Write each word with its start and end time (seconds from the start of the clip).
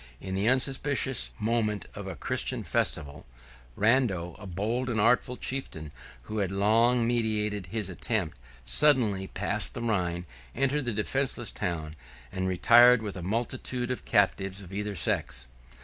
In 0.19 0.33
the 0.33 0.49
unsuspicious 0.49 1.29
moment 1.37 1.85
of 1.93 2.07
a 2.07 2.15
Christian 2.15 2.63
festival, 2.63 3.23
9211 3.77 4.35
Rando, 4.35 4.41
a 4.43 4.47
bold 4.47 4.89
and 4.89 4.99
artful 4.99 5.37
chieftain, 5.37 5.91
who 6.23 6.39
had 6.39 6.51
long 6.51 7.07
meditated 7.07 7.67
his 7.67 7.87
attempt, 7.87 8.35
suddenly 8.65 9.27
passed 9.27 9.75
the 9.75 9.81
Rhine; 9.83 10.25
entered 10.55 10.85
the 10.85 10.91
defenceless 10.91 11.51
town, 11.51 11.95
and 12.31 12.47
retired 12.47 13.03
with 13.03 13.15
a 13.15 13.21
multitude 13.21 13.91
of 13.91 14.03
captives 14.03 14.59
of 14.63 14.73
either 14.73 14.95
sex. 14.95 15.45